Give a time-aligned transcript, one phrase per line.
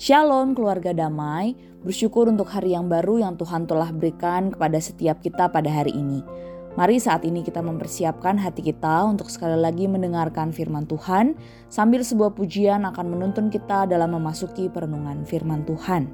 [0.00, 1.52] Shalom keluarga damai,
[1.84, 6.24] bersyukur untuk hari yang baru yang Tuhan telah berikan kepada setiap kita pada hari ini.
[6.72, 11.36] Mari saat ini kita mempersiapkan hati kita untuk sekali lagi mendengarkan firman Tuhan,
[11.68, 16.08] sambil sebuah pujian akan menuntun kita dalam memasuki perenungan firman Tuhan.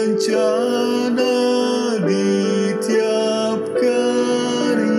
[0.00, 1.36] bencana
[2.08, 4.96] di tiap karyanya.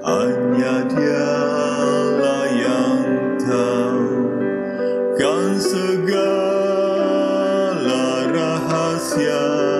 [0.00, 3.04] Hanya dialah yang
[3.44, 4.08] tahu
[5.20, 6.64] kan segala
[8.32, 9.71] rahasia.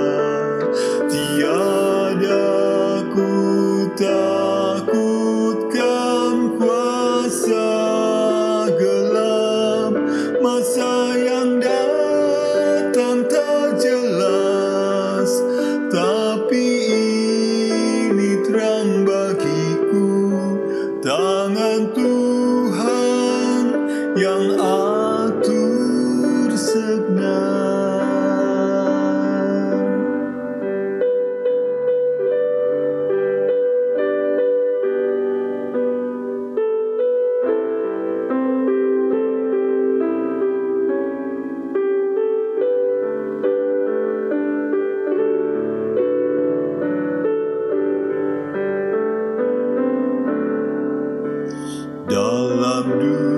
[52.83, 53.32] Do.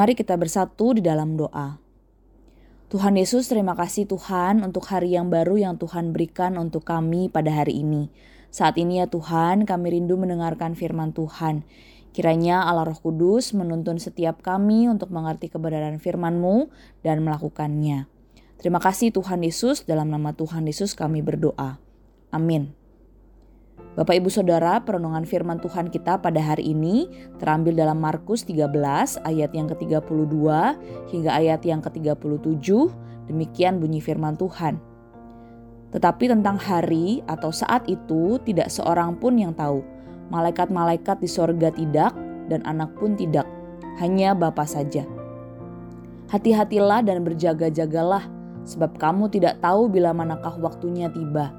[0.00, 1.76] Mari kita bersatu di dalam doa.
[2.90, 7.52] Tuhan Yesus, terima kasih Tuhan untuk hari yang baru yang Tuhan berikan untuk kami pada
[7.52, 8.10] hari ini.
[8.50, 11.62] Saat ini ya Tuhan, kami rindu mendengarkan firman Tuhan.
[12.10, 16.66] Kiranya Allah Roh Kudus menuntun setiap kami untuk mengerti kebenaran firman-Mu
[17.06, 18.10] dan melakukannya.
[18.58, 21.80] Terima kasih Tuhan Yesus, dalam nama Tuhan Yesus kami berdoa.
[22.34, 22.74] Amin.
[23.96, 27.10] Bapak Ibu Saudara, perenungan firman Tuhan kita pada hari ini
[27.42, 28.70] terambil dalam Markus 13
[29.26, 30.36] ayat yang ke-32
[31.10, 32.68] hingga ayat yang ke-37.
[33.26, 34.78] Demikian bunyi firman Tuhan.
[35.90, 39.82] Tetapi tentang hari atau saat itu tidak seorang pun yang tahu.
[40.30, 42.14] Malaikat-malaikat di sorga tidak
[42.46, 43.46] dan anak pun tidak.
[43.98, 45.04] Hanya Bapa saja.
[46.30, 48.30] Hati-hatilah dan berjaga-jagalah
[48.62, 51.50] sebab kamu tidak tahu bila manakah waktunya tiba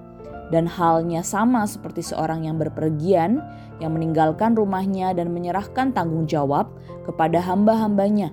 [0.52, 3.40] dan halnya sama seperti seorang yang berpergian
[3.80, 6.70] yang meninggalkan rumahnya dan menyerahkan tanggung jawab
[7.08, 8.30] kepada hamba-hambanya,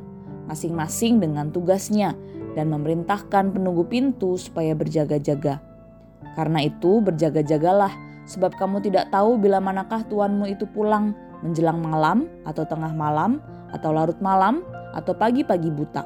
[0.50, 2.12] masing-masing dengan tugasnya,
[2.52, 5.62] dan memerintahkan penunggu pintu supaya berjaga-jaga.
[6.34, 7.94] Karena itu, berjaga-jagalah,
[8.28, 13.40] sebab kamu tidak tahu bila manakah tuanmu itu pulang menjelang malam atau tengah malam
[13.72, 14.64] atau larut malam,
[14.96, 16.04] atau pagi-pagi buta.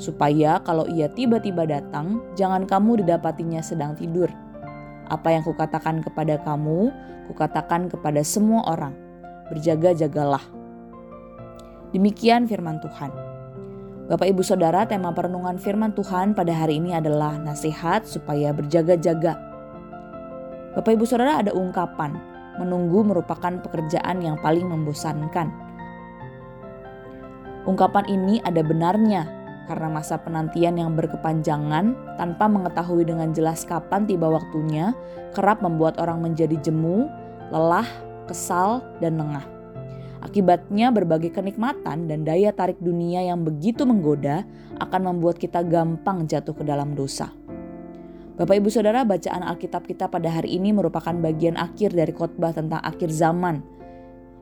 [0.00, 4.32] Supaya kalau ia tiba-tiba datang, jangan kamu didapatinya sedang tidur.
[5.10, 6.88] Apa yang kukatakan kepada kamu,
[7.30, 8.94] kukatakan kepada semua orang.
[9.52, 10.42] Berjaga-jagalah.
[11.90, 13.10] Demikian firman Tuhan.
[14.10, 19.49] Bapak Ibu Saudara, tema perenungan firman Tuhan pada hari ini adalah nasihat supaya berjaga-jaga.
[20.70, 22.14] Bapak Ibu Saudara ada ungkapan,
[22.62, 25.50] menunggu merupakan pekerjaan yang paling membosankan.
[27.66, 29.26] Ungkapan ini ada benarnya
[29.66, 34.94] karena masa penantian yang berkepanjangan tanpa mengetahui dengan jelas kapan tiba waktunya
[35.34, 37.10] kerap membuat orang menjadi jemu,
[37.50, 37.86] lelah,
[38.30, 39.46] kesal, dan lengah.
[40.22, 44.46] Akibatnya berbagai kenikmatan dan daya tarik dunia yang begitu menggoda
[44.78, 47.39] akan membuat kita gampang jatuh ke dalam dosa.
[48.40, 52.80] Bapak Ibu Saudara, bacaan Alkitab kita pada hari ini merupakan bagian akhir dari khotbah tentang
[52.80, 53.60] akhir zaman.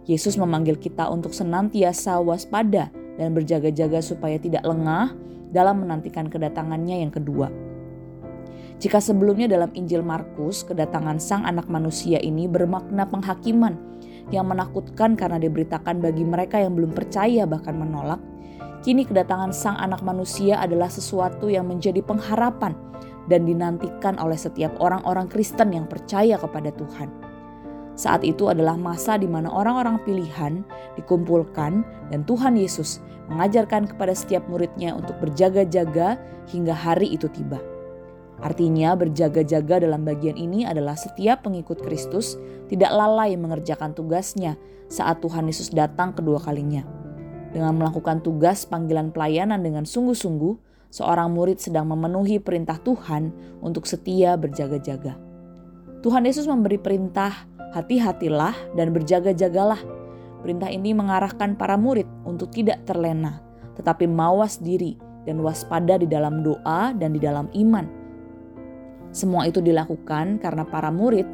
[0.06, 5.18] Yesus memanggil kita untuk senantiasa waspada dan berjaga-jaga supaya tidak lengah
[5.50, 7.50] dalam menantikan kedatangannya yang kedua.
[8.78, 13.74] Jika sebelumnya dalam Injil Markus, kedatangan Sang Anak Manusia ini bermakna penghakiman
[14.30, 18.22] yang menakutkan karena diberitakan bagi mereka yang belum percaya bahkan menolak,
[18.86, 22.78] kini kedatangan Sang Anak Manusia adalah sesuatu yang menjadi pengharapan
[23.28, 27.08] dan dinantikan oleh setiap orang-orang Kristen yang percaya kepada Tuhan.
[27.98, 30.62] Saat itu adalah masa di mana orang-orang pilihan
[30.94, 31.82] dikumpulkan
[32.14, 36.16] dan Tuhan Yesus mengajarkan kepada setiap muridnya untuk berjaga-jaga
[36.48, 37.60] hingga hari itu tiba.
[38.38, 42.38] Artinya berjaga-jaga dalam bagian ini adalah setiap pengikut Kristus
[42.70, 44.54] tidak lalai mengerjakan tugasnya
[44.86, 46.86] saat Tuhan Yesus datang kedua kalinya.
[47.50, 54.36] Dengan melakukan tugas panggilan pelayanan dengan sungguh-sungguh, seorang murid sedang memenuhi perintah Tuhan untuk setia
[54.40, 55.16] berjaga-jaga.
[56.00, 57.44] Tuhan Yesus memberi perintah
[57.76, 59.80] hati-hatilah dan berjaga-jagalah.
[60.38, 63.42] Perintah ini mengarahkan para murid untuk tidak terlena,
[63.74, 64.94] tetapi mawas diri
[65.26, 67.84] dan waspada di dalam doa dan di dalam iman.
[69.10, 71.26] Semua itu dilakukan karena para murid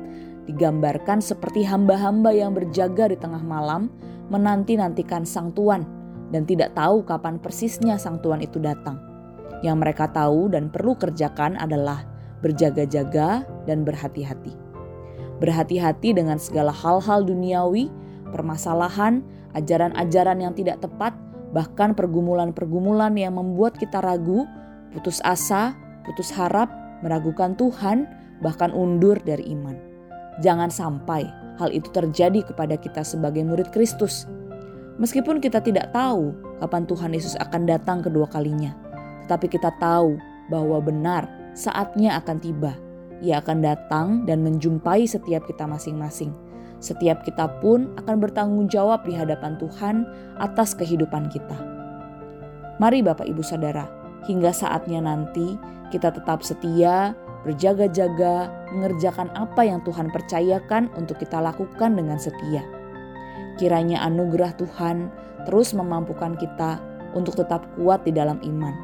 [0.48, 3.92] digambarkan seperti hamba-hamba yang berjaga di tengah malam
[4.32, 5.84] menanti-nantikan sang tuan
[6.32, 9.13] dan tidak tahu kapan persisnya sang tuan itu datang.
[9.64, 12.04] Yang mereka tahu dan perlu kerjakan adalah
[12.44, 14.64] berjaga-jaga dan berhati-hati
[15.42, 17.90] berhati-hati dengan segala hal-hal duniawi,
[18.30, 19.20] permasalahan,
[19.54, 21.14] ajaran-ajaran yang tidak tepat,
[21.52, 24.46] bahkan pergumulan-pergumulan yang membuat kita ragu,
[24.94, 25.74] putus asa,
[26.06, 26.70] putus harap,
[27.02, 28.06] meragukan Tuhan,
[28.42, 29.76] bahkan undur dari iman.
[30.42, 31.28] Jangan sampai
[31.60, 34.26] hal itu terjadi kepada kita sebagai murid Kristus.
[34.98, 38.74] Meskipun kita tidak tahu kapan Tuhan Yesus akan datang kedua kalinya,
[39.24, 40.20] tetapi kita tahu
[40.52, 41.26] bahwa benar
[41.56, 42.72] saatnya akan tiba
[43.24, 46.36] ia akan datang dan menjumpai setiap kita masing-masing.
[46.82, 50.04] Setiap kita pun akan bertanggung jawab di hadapan Tuhan
[50.36, 51.56] atas kehidupan kita.
[52.76, 53.88] Mari, Bapak Ibu Saudara,
[54.28, 55.56] hingga saatnya nanti
[55.88, 57.16] kita tetap setia,
[57.48, 62.60] berjaga-jaga, mengerjakan apa yang Tuhan percayakan untuk kita lakukan dengan setia.
[63.56, 65.08] Kiranya anugerah Tuhan
[65.48, 66.82] terus memampukan kita
[67.14, 68.74] untuk tetap kuat di dalam iman,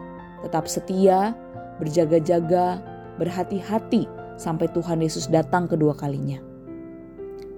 [0.44, 1.36] tetap setia,
[1.80, 2.80] berjaga-jaga,
[3.16, 4.08] berhati-hati
[4.40, 6.40] sampai Tuhan Yesus datang kedua kalinya.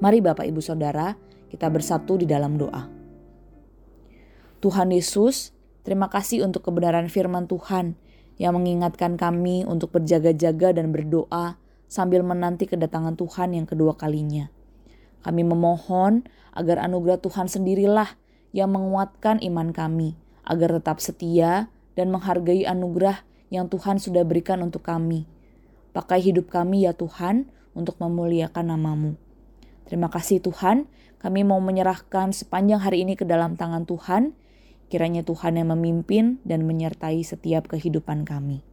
[0.02, 1.14] Mari Bapak Ibu Saudara,
[1.46, 2.90] kita bersatu di dalam doa.
[4.58, 5.55] Tuhan Yesus,
[5.87, 7.94] terima kasih untuk kebenaran firman Tuhan
[8.39, 14.51] yang mengingatkan kami untuk berjaga-jaga dan berdoa sambil menanti kedatangan Tuhan yang kedua kalinya.
[15.22, 18.19] Kami memohon agar anugerah Tuhan sendirilah
[18.51, 24.84] yang menguatkan iman kami, agar tetap setia dan menghargai anugerah yang Tuhan sudah berikan untuk
[24.84, 25.29] kami
[25.93, 29.20] Pakai hidup kami ya Tuhan untuk memuliakan namamu.
[29.84, 30.89] Terima kasih Tuhan,
[31.20, 34.32] kami mau menyerahkan sepanjang hari ini ke dalam tangan Tuhan.
[34.89, 38.65] Kiranya Tuhan yang memimpin dan menyertai setiap kehidupan kami.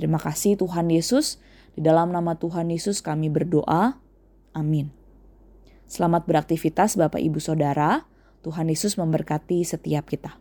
[0.00, 1.36] Terima kasih Tuhan Yesus,
[1.76, 4.00] di dalam nama Tuhan Yesus kami berdoa.
[4.56, 4.88] Amin.
[5.84, 8.08] Selamat beraktivitas Bapak Ibu Saudara.
[8.40, 10.40] Tuhan Yesus memberkati setiap kita.